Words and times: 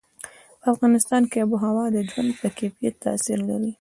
په 0.61 0.67
افغانستان 0.73 1.21
کې 1.31 1.37
آب 1.43 1.49
وهوا 1.53 1.85
د 1.95 1.97
ژوند 2.09 2.31
په 2.39 2.47
کیفیت 2.59 2.95
تاثیر 3.05 3.39
لري. 3.49 3.69